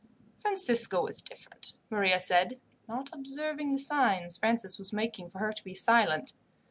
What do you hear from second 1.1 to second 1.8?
different,"